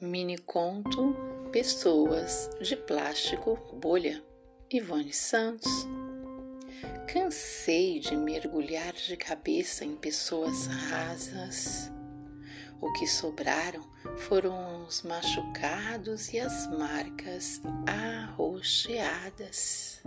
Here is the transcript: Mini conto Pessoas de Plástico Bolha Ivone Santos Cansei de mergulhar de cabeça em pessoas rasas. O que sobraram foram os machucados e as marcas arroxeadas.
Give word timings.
Mini 0.00 0.36
conto 0.36 1.16
Pessoas 1.50 2.50
de 2.60 2.76
Plástico 2.76 3.56
Bolha 3.80 4.22
Ivone 4.70 5.12
Santos 5.12 5.72
Cansei 7.08 7.98
de 7.98 8.14
mergulhar 8.14 8.92
de 8.92 9.16
cabeça 9.16 9.86
em 9.86 9.96
pessoas 9.96 10.66
rasas. 10.66 11.90
O 12.78 12.92
que 12.92 13.06
sobraram 13.06 13.82
foram 14.18 14.84
os 14.84 15.02
machucados 15.02 16.30
e 16.34 16.40
as 16.40 16.68
marcas 16.76 17.62
arroxeadas. 17.86 20.02